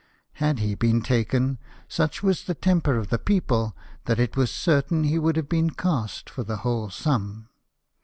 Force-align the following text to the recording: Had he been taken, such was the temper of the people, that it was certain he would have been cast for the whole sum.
Had 0.41 0.57
he 0.57 0.73
been 0.73 1.03
taken, 1.03 1.59
such 1.87 2.23
was 2.23 2.45
the 2.45 2.55
temper 2.55 2.97
of 2.97 3.09
the 3.09 3.19
people, 3.19 3.77
that 4.05 4.19
it 4.19 4.35
was 4.35 4.49
certain 4.49 5.03
he 5.03 5.19
would 5.19 5.35
have 5.35 5.47
been 5.47 5.69
cast 5.69 6.27
for 6.27 6.43
the 6.43 6.57
whole 6.65 6.89
sum. 6.89 7.49